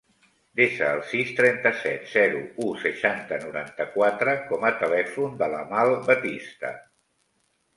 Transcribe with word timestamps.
Desa 0.59 0.85
el 0.95 1.01
sis, 1.09 1.33
trenta-set, 1.39 2.07
zero, 2.13 2.41
u, 2.67 2.71
seixanta, 2.85 3.39
noranta-quatre 3.43 4.35
com 4.53 4.67
a 4.71 4.75
telèfon 4.81 5.37
de 5.43 5.51
l'Amal 5.55 5.95
Batista. 6.09 6.75